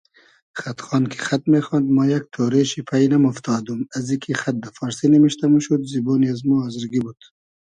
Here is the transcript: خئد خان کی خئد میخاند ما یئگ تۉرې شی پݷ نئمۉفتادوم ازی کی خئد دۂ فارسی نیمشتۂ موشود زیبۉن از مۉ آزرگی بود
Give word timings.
خئد 0.59 0.77
خان 0.85 1.03
کی 1.11 1.19
خئد 1.25 1.43
میخاند 1.53 1.87
ما 1.95 2.03
یئگ 2.11 2.25
تۉرې 2.33 2.63
شی 2.69 2.81
پݷ 2.87 3.03
نئمۉفتادوم 3.11 3.81
ازی 3.97 4.15
کی 4.23 4.31
خئد 4.41 4.55
دۂ 4.63 4.69
فارسی 4.77 5.07
نیمشتۂ 5.13 5.45
موشود 5.53 5.81
زیبۉن 5.91 6.21
از 6.33 6.39
مۉ 6.47 6.61
آزرگی 6.67 6.99
بود 7.05 7.19